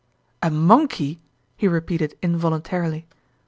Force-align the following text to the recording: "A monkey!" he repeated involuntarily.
"A 0.41 0.49
monkey!" 0.49 1.19
he 1.57 1.67
repeated 1.67 2.17
involuntarily. 2.23 3.05